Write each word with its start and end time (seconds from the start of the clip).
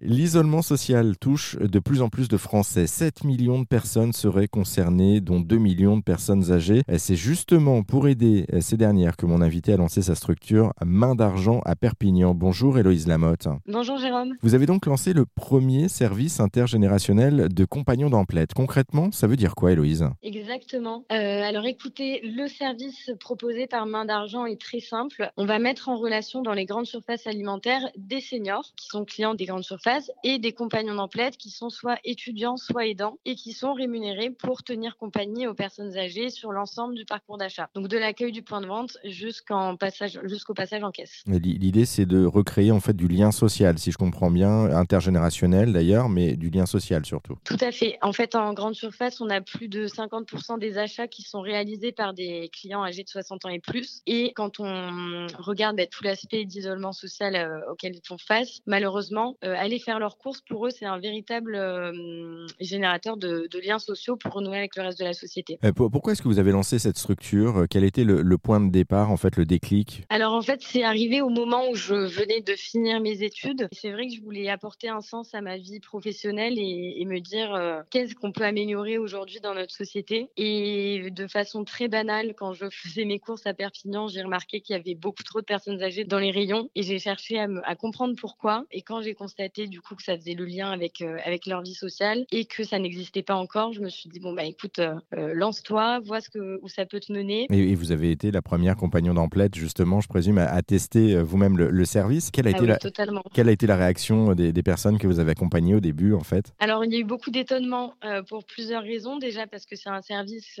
L'isolement 0.00 0.62
social 0.62 1.16
touche 1.18 1.56
de 1.56 1.80
plus 1.80 2.02
en 2.02 2.08
plus 2.08 2.28
de 2.28 2.36
Français. 2.36 2.86
7 2.86 3.24
millions 3.24 3.60
de 3.60 3.66
personnes 3.66 4.12
seraient 4.12 4.46
concernées, 4.46 5.20
dont 5.20 5.40
2 5.40 5.56
millions 5.58 5.96
de 5.96 6.04
personnes 6.04 6.52
âgées. 6.52 6.82
C'est 6.98 7.16
justement 7.16 7.82
pour 7.82 8.06
aider 8.06 8.46
ces 8.60 8.76
dernières 8.76 9.16
que 9.16 9.26
mon 9.26 9.42
invité 9.42 9.72
a 9.72 9.76
lancé 9.76 10.02
sa 10.02 10.14
structure 10.14 10.72
Main 10.84 11.16
d'argent 11.16 11.62
à 11.64 11.74
Perpignan. 11.74 12.32
Bonjour 12.32 12.78
Héloïse 12.78 13.08
Lamotte. 13.08 13.48
Bonjour 13.66 13.98
Jérôme. 13.98 14.34
Vous 14.40 14.54
avez 14.54 14.66
donc 14.66 14.86
lancé 14.86 15.12
le 15.12 15.26
premier 15.26 15.88
service 15.88 16.38
intergénérationnel 16.38 17.52
de 17.52 17.64
compagnons 17.64 18.08
d'emplette. 18.08 18.54
Concrètement, 18.54 19.10
ça 19.10 19.26
veut 19.26 19.36
dire 19.36 19.56
quoi 19.56 19.72
Héloïse? 19.72 20.08
Exactement. 20.22 21.06
Euh, 21.10 21.42
alors 21.42 21.64
écoutez, 21.64 22.20
le 22.22 22.46
service 22.46 23.10
proposé 23.18 23.66
par 23.66 23.86
Main 23.86 24.04
d'argent 24.04 24.46
est 24.46 24.60
très 24.60 24.78
simple. 24.78 25.32
On 25.36 25.44
va 25.44 25.58
mettre 25.58 25.88
en 25.88 25.96
relation 25.96 26.40
dans 26.40 26.52
les 26.52 26.66
grandes 26.66 26.86
surfaces 26.86 27.26
alimentaires 27.26 27.82
des 27.96 28.20
seniors 28.20 28.70
qui 28.76 28.86
sont 28.86 29.04
clients 29.04 29.34
des 29.34 29.46
grandes 29.46 29.64
surfaces 29.64 29.87
et 30.24 30.38
des 30.38 30.52
compagnons 30.52 30.94
d'emplette 30.94 31.36
qui 31.36 31.50
sont 31.50 31.70
soit 31.70 31.98
étudiants, 32.04 32.56
soit 32.56 32.86
aidants 32.86 33.18
et 33.24 33.34
qui 33.34 33.52
sont 33.52 33.72
rémunérés 33.72 34.30
pour 34.30 34.62
tenir 34.62 34.96
compagnie 34.96 35.46
aux 35.46 35.54
personnes 35.54 35.96
âgées 35.96 36.30
sur 36.30 36.52
l'ensemble 36.52 36.94
du 36.94 37.04
parcours 37.04 37.38
d'achat. 37.38 37.68
Donc 37.74 37.88
de 37.88 37.96
l'accueil 37.96 38.32
du 38.32 38.42
point 38.42 38.60
de 38.60 38.66
vente 38.66 38.98
jusqu'en 39.04 39.76
passage, 39.76 40.18
jusqu'au 40.24 40.54
passage 40.54 40.82
en 40.82 40.90
caisse. 40.90 41.22
L'idée, 41.26 41.84
c'est 41.84 42.06
de 42.06 42.24
recréer 42.24 42.70
en 42.70 42.80
fait 42.80 42.94
du 42.94 43.08
lien 43.08 43.30
social, 43.30 43.78
si 43.78 43.90
je 43.92 43.98
comprends 43.98 44.30
bien, 44.30 44.64
intergénérationnel 44.76 45.72
d'ailleurs, 45.72 46.08
mais 46.08 46.36
du 46.36 46.50
lien 46.50 46.66
social 46.66 47.04
surtout. 47.04 47.36
Tout 47.44 47.58
à 47.60 47.72
fait. 47.72 47.98
En 48.02 48.12
fait, 48.12 48.34
en 48.34 48.52
grande 48.54 48.74
surface, 48.74 49.20
on 49.20 49.30
a 49.30 49.40
plus 49.40 49.68
de 49.68 49.86
50% 49.86 50.58
des 50.58 50.78
achats 50.78 51.08
qui 51.08 51.22
sont 51.22 51.40
réalisés 51.40 51.92
par 51.92 52.14
des 52.14 52.50
clients 52.52 52.84
âgés 52.84 53.04
de 53.04 53.08
60 53.08 53.44
ans 53.44 53.48
et 53.48 53.60
plus. 53.60 54.02
Et 54.06 54.32
quand 54.34 54.60
on 54.60 55.26
regarde 55.38 55.76
bah, 55.76 55.86
tout 55.86 56.04
l'aspect 56.04 56.44
d'isolement 56.44 56.92
social 56.92 57.36
euh, 57.36 57.60
auquel 57.72 57.94
ils 57.94 58.06
font 58.06 58.18
face, 58.18 58.60
malheureusement, 58.66 59.36
euh, 59.44 59.54
aller 59.56 59.77
faire 59.78 59.98
leurs 59.98 60.18
courses, 60.18 60.40
pour 60.40 60.66
eux, 60.66 60.70
c'est 60.70 60.86
un 60.86 60.98
véritable 60.98 61.54
euh, 61.54 62.46
générateur 62.60 63.16
de, 63.16 63.48
liens 63.64 63.78
sociaux 63.78 64.16
pour 64.16 64.32
renouer 64.34 64.58
avec 64.58 64.76
le 64.76 64.82
reste 64.82 64.98
de 64.98 65.04
la 65.04 65.12
société. 65.12 65.58
Euh, 65.64 65.72
pourquoi 65.72 66.12
est-ce 66.12 66.22
que 66.22 66.28
vous 66.28 66.38
avez 66.38 66.52
lancé 66.52 66.78
cette 66.78 66.98
structure? 66.98 67.66
Quel 67.68 67.84
était 67.84 68.04
le, 68.04 68.38
point 68.38 68.60
de 68.60 68.70
départ, 68.70 69.10
en 69.10 69.16
fait, 69.16 69.36
le 69.36 69.44
déclic? 69.44 70.04
Alors, 70.10 70.32
en 70.32 70.42
fait, 70.42 70.62
c'est 70.62 70.84
arrivé 70.84 71.20
au 71.20 71.28
moment 71.28 71.68
où 71.70 71.74
je 71.74 71.94
venais 71.94 72.40
de 72.40 72.54
finir 72.54 73.00
mes 73.00 73.22
études. 73.22 73.68
C'est 73.72 73.90
vrai 73.90 74.06
que 74.06 74.14
je 74.14 74.22
voulais 74.22 74.48
apporter 74.48 74.88
un 74.88 75.00
sens 75.00 75.34
à 75.34 75.40
ma 75.40 75.56
vie 75.56 75.80
professionnelle 75.80 76.54
et, 76.58 77.04
me 77.08 77.20
dire 77.20 77.54
euh, 77.54 77.80
qu'est-ce 77.90 78.14
qu'on 78.14 78.32
peut 78.32 78.44
améliorer 78.44 78.98
aujourd'hui 78.98 79.40
dans 79.40 79.54
notre 79.54 79.72
société? 79.74 80.28
Et 80.36 81.10
de 81.10 81.26
façon 81.26 81.64
très 81.64 81.88
banale, 81.88 82.34
quand 82.36 82.52
je 82.52 82.66
faisais 82.70 83.06
mes 83.06 83.18
courses 83.18 83.46
à 83.46 83.54
Perpignan, 83.54 84.08
j'ai 84.08 84.22
remarqué 84.22 84.60
qu'il 84.60 84.76
y 84.76 84.78
avait 84.78 84.94
beaucoup 84.94 85.22
trop 85.22 85.40
de 85.40 85.46
personnes 85.46 85.82
âgées 85.82 86.04
dans 86.04 86.18
les 86.18 86.30
rayons 86.30 86.68
et 86.74 86.82
j'ai 86.82 86.98
cherché 86.98 87.38
à, 87.38 87.46
à 87.64 87.76
comprendre 87.76 88.14
pourquoi. 88.18 88.64
Et 88.70 88.82
quand 88.82 89.00
j'ai 89.00 89.14
constaté 89.14 89.67
du 89.68 89.80
coup 89.80 89.94
que 89.94 90.02
ça 90.02 90.16
faisait 90.16 90.34
le 90.34 90.44
lien 90.44 90.70
avec, 90.70 91.00
euh, 91.00 91.18
avec 91.24 91.46
leur 91.46 91.62
vie 91.62 91.74
sociale 91.74 92.26
et 92.30 92.44
que 92.44 92.64
ça 92.64 92.78
n'existait 92.78 93.22
pas 93.22 93.34
encore, 93.34 93.72
je 93.72 93.80
me 93.80 93.88
suis 93.88 94.08
dit, 94.08 94.20
bon, 94.20 94.32
bah 94.32 94.44
écoute, 94.44 94.78
euh, 94.78 94.94
euh, 95.16 95.34
lance-toi, 95.34 96.00
vois 96.00 96.20
ce 96.20 96.30
que, 96.30 96.58
où 96.62 96.68
ça 96.68 96.86
peut 96.86 97.00
te 97.00 97.12
mener. 97.12 97.46
Et, 97.50 97.74
vous 97.74 97.92
avez 97.92 98.10
été 98.10 98.30
la 98.30 98.42
première 98.42 98.76
compagnon 98.76 99.14
d'emplette, 99.14 99.54
justement, 99.54 100.00
je 100.00 100.08
présume, 100.08 100.38
à, 100.38 100.62
tester 100.62 101.20
vous-même 101.22 101.56
le, 101.56 101.84
service. 101.84 102.30
Quelle 102.30 102.48
a, 102.48 102.50
ah 102.54 102.56
été 102.56 102.66
la, 102.66 102.76
totalement. 102.76 103.22
quelle 103.32 103.48
a 103.48 103.52
été 103.52 103.66
la 103.66 103.76
réaction 103.76 104.34
des, 104.34 104.52
des, 104.52 104.62
personnes 104.62 104.98
que 104.98 105.06
vous 105.06 105.20
avez 105.20 105.30
accompagnées 105.30 105.74
au 105.74 105.80
début, 105.80 106.12
en 106.12 106.24
fait? 106.24 106.52
Alors, 106.58 106.84
il 106.84 106.92
y 106.92 106.96
a 106.96 106.98
eu 106.98 107.04
beaucoup 107.04 107.30
d'étonnement 107.30 107.94
pour 108.28 108.44
plusieurs 108.44 108.82
raisons. 108.82 109.18
Déjà, 109.18 109.46
parce 109.46 109.64
que 109.64 109.76
c'est 109.76 109.88
un 109.88 110.02
service 110.02 110.60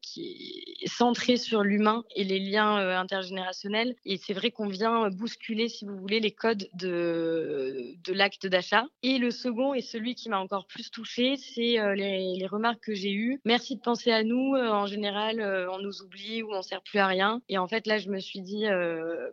qui 0.00 0.78
est 0.82 0.88
centré 0.88 1.36
sur 1.36 1.62
l'humain 1.62 2.04
et 2.16 2.24
les 2.24 2.38
liens 2.38 2.76
intergénérationnels. 2.98 3.94
Et 4.04 4.16
c'est 4.16 4.32
vrai 4.32 4.50
qu'on 4.50 4.68
vient 4.68 5.10
bousculer, 5.10 5.68
si 5.68 5.84
vous 5.84 5.96
voulez, 5.96 6.20
les 6.20 6.30
codes 6.32 6.68
de, 6.74 7.94
de 8.04 8.12
l'acte 8.12 8.43
d'achat. 8.48 8.84
Et 9.02 9.18
le 9.18 9.30
second, 9.30 9.74
et 9.74 9.80
celui 9.80 10.14
qui 10.14 10.28
m'a 10.28 10.38
encore 10.38 10.66
plus 10.66 10.90
touché, 10.90 11.36
c'est 11.36 11.78
euh, 11.78 11.94
les, 11.94 12.46
remarques 12.46 12.84
que 12.84 12.94
j'ai 12.94 13.12
eues. 13.12 13.40
Merci 13.44 13.76
de 13.76 13.80
penser 13.80 14.10
à 14.10 14.22
nous. 14.22 14.54
Euh, 14.54 14.70
en 14.70 14.86
général, 14.86 15.40
euh, 15.40 15.70
on 15.72 15.78
nous 15.78 16.02
oublie 16.02 16.42
ou 16.42 16.52
on 16.52 16.62
sert 16.62 16.82
plus 16.82 16.98
à 16.98 17.06
rien. 17.06 17.40
Et 17.48 17.58
en 17.58 17.66
fait, 17.66 17.86
là, 17.86 17.98
je 17.98 18.10
me 18.10 18.20
suis 18.20 18.40
dit 18.40 18.64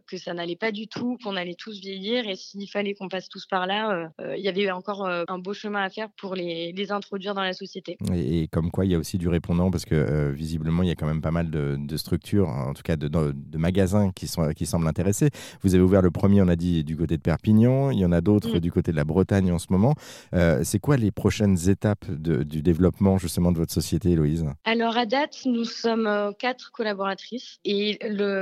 que 0.07 0.17
ça 0.17 0.33
n'allait 0.33 0.55
pas 0.55 0.71
du 0.71 0.87
tout, 0.87 1.17
qu'on 1.23 1.35
allait 1.35 1.55
tous 1.55 1.79
vieillir. 1.79 2.27
Et 2.27 2.35
s'il 2.35 2.69
fallait 2.69 2.93
qu'on 2.93 3.09
passe 3.09 3.29
tous 3.29 3.45
par 3.45 3.67
là, 3.67 4.11
il 4.35 4.41
y 4.41 4.47
avait 4.47 4.71
encore 4.71 5.07
un 5.07 5.39
beau 5.39 5.53
chemin 5.53 5.83
à 5.83 5.89
faire 5.89 6.09
pour 6.17 6.35
les, 6.35 6.71
les 6.71 6.91
introduire 6.91 7.33
dans 7.33 7.43
la 7.43 7.53
société. 7.53 7.97
Et, 8.13 8.47
comme 8.47 8.71
quoi, 8.71 8.85
il 8.85 8.91
y 8.91 8.95
a 8.95 8.97
aussi 8.97 9.17
du 9.17 9.27
répondant, 9.27 9.71
parce 9.71 9.85
que 9.85 10.31
visiblement, 10.31 10.83
il 10.83 10.89
y 10.89 10.91
a 10.91 10.95
quand 10.95 11.07
même 11.07 11.21
pas 11.21 11.31
mal 11.31 11.49
de, 11.49 11.97
structures, 11.97 12.49
en 12.49 12.73
tout 12.73 12.83
cas 12.83 12.95
de, 12.95 13.07
de, 13.07 13.57
magasins 13.57 14.11
qui, 14.11 14.27
sont, 14.27 14.49
qui 14.53 14.65
semblent 14.65 14.87
intéressés. 14.87 15.29
Vous 15.61 15.75
avez 15.75 15.83
ouvert 15.83 16.01
le 16.01 16.11
premier, 16.11 16.41
on 16.41 16.47
a 16.47 16.55
dit, 16.55 16.83
du 16.83 16.95
côté 16.97 17.17
de 17.17 17.21
Perpignan. 17.21 17.91
Il 17.91 17.99
y 17.99 18.05
en 18.05 18.11
a 18.11 18.21
d'autres 18.21 18.57
mm. 18.57 18.59
du 18.59 18.71
côté 18.71 18.91
de 18.91 18.97
la 18.97 19.00
Bretagne 19.03 19.51
en 19.51 19.59
ce 19.59 19.67
moment. 19.69 19.95
Euh, 20.33 20.61
c'est 20.63 20.79
quoi 20.79 20.97
les 20.97 21.11
prochaines 21.11 21.57
étapes 21.69 22.09
du 22.09 22.61
développement 22.61 23.17
justement 23.17 23.51
de 23.51 23.57
votre 23.57 23.73
société, 23.73 24.11
Héloïse? 24.11 24.45
Alors 24.65 24.97
à 24.97 25.05
date, 25.05 25.41
nous 25.45 25.65
sommes 25.65 26.07
euh, 26.07 26.31
quatre 26.37 26.71
collaboratrices 26.71 27.59
et 27.65 27.99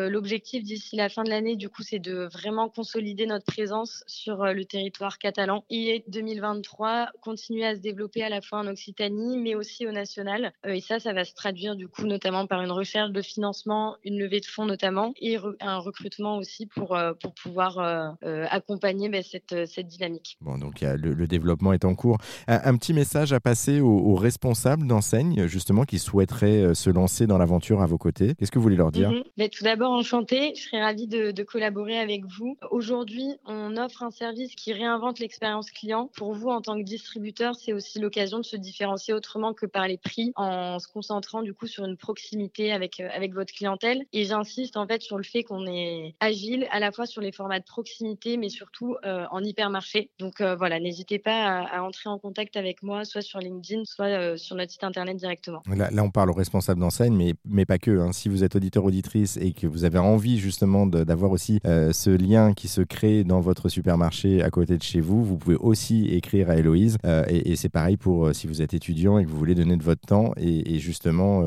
l'objectif 0.10 0.64
d'ici 0.64 0.96
la 0.96 1.10
fin 1.10 1.24
de 1.24 1.30
l'année, 1.30 1.56
du 1.56 1.70
coup, 1.70 1.84
c'est 1.84 2.00
de 2.00 2.28
vraiment 2.32 2.70
consolider 2.70 3.26
notre 3.26 3.46
présence 3.46 4.04
sur 4.08 4.44
euh, 4.44 4.54
le 4.54 4.66
territoire 4.66 5.18
catalan 5.18 5.64
et 5.70 6.04
2023 6.08 7.10
continuer 7.22 7.66
à 7.66 7.76
se 7.76 7.82
développer 7.82 8.24
à 8.24 8.30
la 8.30 8.42
fois 8.42 8.60
en 8.60 8.68
Occitanie 8.68 9.38
mais 9.38 9.56
aussi 9.56 9.86
au 9.88 9.92
national. 9.92 10.54
et 10.66 10.82
ça, 10.82 11.00
ça 11.00 11.14
va 11.14 11.26
se 11.26 11.34
traduire 11.34 11.76
du 11.76 11.88
coup 11.88 12.06
notamment 12.06 12.48
par 12.48 12.62
une 12.62 12.72
recherche 12.72 13.12
de 13.12 13.22
financement, 13.22 13.96
une 14.04 14.18
levée 14.18 14.40
de 14.40 14.46
fonds 14.46 14.66
notamment 14.66 15.14
et 15.20 15.38
un 15.60 15.78
recrutement 15.78 16.38
aussi 16.38 16.66
pour, 16.66 16.98
pour 17.22 17.34
pouvoir 17.34 18.18
accompagner 18.22 19.10
ben, 19.10 19.24
cette, 19.24 19.68
cette 19.68 19.88
dynamique. 19.88 20.39
Bon, 20.42 20.58
donc 20.58 20.80
le, 20.80 21.28
développement 21.28 21.74
est 21.74 21.84
en 21.84 21.96
cours. 21.96 22.18
Un, 22.48 22.78
petit 22.78 22.94
message 22.94 23.34
à 23.34 23.42
passer 23.42 23.82
aux, 23.82 24.16
responsables 24.16 24.88
d'enseignes, 24.88 25.48
justement, 25.48 25.84
qui 25.84 26.00
souhaiteraient 26.00 26.64
euh, 26.64 26.74
se 26.74 26.90
lancer 26.90 27.28
dans 27.28 27.38
l'aventure 27.38 27.82
à 27.82 27.86
vos 27.86 27.98
côtés. 27.98 28.36
Qu'est-ce 28.36 28.50
que 28.50 28.58
vous 28.58 28.64
voulez 28.64 28.78
leur 28.78 28.94
dire? 28.94 29.12
Mhm. 29.12 29.24
ben, 29.36 29.50
Tout 29.50 29.66
d'abord, 29.66 29.92
enchantée. 29.92 30.54
Je 30.56 30.62
serais 30.62 30.82
ravie 30.82 31.08
de, 31.08 31.44
collaborer 31.44 32.00
avec 32.00 32.24
vous. 32.26 32.58
Aujourd'hui, 32.72 33.36
on 33.46 33.76
offre 33.76 34.02
un 34.02 34.12
service 34.12 34.56
qui 34.56 34.72
réinvente 34.72 35.20
l'expérience 35.20 35.72
client. 35.72 36.10
Pour 36.16 36.34
vous, 36.34 36.48
en 36.48 36.62
tant 36.62 36.78
que 36.78 36.84
distributeur, 36.84 37.56
c'est 37.56 37.74
aussi 37.74 38.00
l'occasion 38.00 38.38
de 38.38 38.44
se 38.44 38.56
différencier 38.56 39.14
autrement 39.14 39.54
que 39.54 39.66
par 39.66 39.90
les 39.90 39.98
prix, 39.98 40.32
en 40.38 40.80
se 40.80 40.88
concentrant 40.88 41.42
du 41.42 41.54
coup 41.54 41.68
sur 41.68 41.84
une 41.84 41.98
proximité 41.98 42.72
avec, 42.72 43.02
euh, 43.02 43.10
avec 43.14 43.34
votre 43.34 43.54
clientèle. 43.54 44.06
Et 44.14 44.24
j'insiste 44.24 44.78
en 44.78 44.88
fait 44.88 45.02
sur 45.02 45.18
le 45.18 45.24
fait 45.24 45.44
qu'on 45.44 45.68
est 45.68 46.16
agile 46.22 46.66
à 46.72 46.80
la 46.80 46.94
fois 46.94 47.06
sur 47.06 47.22
les 47.22 47.34
formats 47.34 47.60
de 47.60 47.66
proximité, 47.66 48.38
mais 48.38 48.48
surtout 48.48 48.96
euh, 49.04 49.26
en 49.32 49.44
hypermarché. 49.44 50.12
Voilà, 50.58 50.80
n'hésitez 50.80 51.20
pas 51.20 51.64
à, 51.64 51.82
entrer 51.82 52.10
en 52.10 52.18
contact 52.18 52.58
avec 52.58 52.84
moi, 52.84 53.06
soit 53.06 53.22
sur 53.22 53.40
LinkedIn, 53.40 53.84
soit 53.86 54.06
euh, 54.06 54.38
sur 54.38 54.56
notre 54.56 54.72
site 54.72 54.84
internet 54.84 55.18
directement. 55.18 55.62
Là, 55.76 55.90
on 56.04 56.10
parle 56.10 56.30
aux 56.30 56.34
responsables 56.34 56.80
d'enseigne, 56.80 57.16
mais, 57.16 57.34
mais 57.46 57.66
pas 57.66 57.78
que. 57.78 58.00
Hein. 58.00 58.12
Si 58.12 58.30
vous 58.30 58.44
êtes 58.44 58.56
auditeur, 58.56 58.86
auditrice 58.86 59.38
et 59.38 59.54
que 59.54 59.68
vous 59.68 59.86
avez 59.86 60.00
envie 60.00 60.40
justement 60.40 60.86
d'avoir 60.86 61.32
aussi 61.32 61.60
euh, 61.66 61.92
ce 61.94 62.10
lien 62.10 62.54
qui 62.54 62.68
se 62.68 62.82
crée 62.82 63.24
dans 63.24 63.40
votre 63.40 63.70
supermarché 63.70 64.42
à 64.42 64.50
côté 64.50 64.78
de 64.78 64.84
chez 64.84 65.02
vous, 65.02 65.24
vous 65.24 65.38
pouvez 65.38 65.56
aussi 65.56 66.06
écrire 66.08 66.50
à 66.50 66.58
Héloïse. 66.58 66.98
Euh, 67.06 67.24
et, 67.28 67.56
c'est 67.56 67.70
pareil 67.70 67.98
pour 67.98 68.34
si 68.34 68.48
vous 68.48 68.62
êtes 68.62 68.74
étudiant 68.74 69.20
et 69.20 69.26
que 69.26 69.30
vous 69.30 69.38
voulez 69.38 69.56
donner 69.56 69.76
de 69.76 69.84
votre 69.84 70.02
temps 70.02 70.32
et, 70.38 70.80
justement 70.80 71.46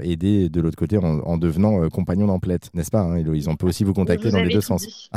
aider 0.00 0.50
de 0.50 0.60
l'autre 0.60 0.76
côté 0.76 0.98
en, 0.98 1.38
devenant 1.38 1.88
compagnon 1.88 2.26
d'emplette, 2.26 2.68
n'est-ce 2.74 2.90
pas, 2.90 3.00
hein, 3.00 3.16
Héloïse? 3.16 3.48
On 3.48 3.56
peut 3.56 3.66
aussi 3.66 3.82
vous 3.82 3.94
contacter 3.94 4.30
dans 4.30 4.42
les 4.42 4.52
deux 4.52 4.60
sens. 4.60 5.08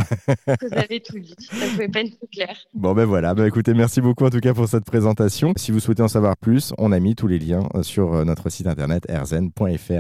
vous 0.48 0.78
avez 0.78 1.02
tout 1.02 1.20
dit. 1.20 1.36
Ça 1.40 1.66
pouvait 1.68 1.90
pas 1.90 2.02
être 2.02 2.18
plus 2.18 2.28
clair. 2.28 2.56
Bon, 2.74 2.94
ben 2.94 3.06
voilà. 3.08 3.34
Ben, 3.34 3.46
écoutez, 3.46 3.74
merci 3.74 4.02
beaucoup 4.02 4.26
en 4.26 4.30
tout 4.30 4.40
cas 4.40 4.54
pour 4.54 4.68
cette 4.68 4.86
présentation. 4.86 5.54
Si 5.56 5.72
vous 5.72 5.80
souhaitez 5.80 6.04
en 6.04 6.08
savoir 6.08 6.38
plus, 6.38 6.74
on 6.78 6.92
a 6.92 7.00
mis 7.00 7.16
tous 7.16 7.28
les 7.28 7.40
liens 7.40 7.68
sur 7.82 8.26
notre 8.26 8.50
site 8.50 8.68
internet 8.68 9.08
rzen.fr. 9.10 9.94